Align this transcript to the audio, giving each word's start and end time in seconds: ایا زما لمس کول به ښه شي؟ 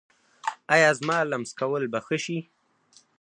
ایا 0.73 0.89
زما 0.99 1.17
لمس 1.31 1.51
کول 1.59 1.83
به 1.91 1.99
ښه 2.05 2.17
شي؟ 2.23 2.37